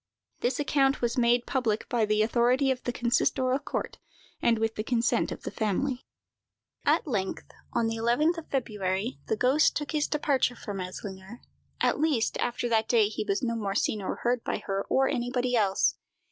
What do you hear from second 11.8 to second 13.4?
least, after that day he